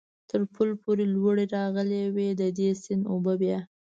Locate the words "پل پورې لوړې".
0.53-1.45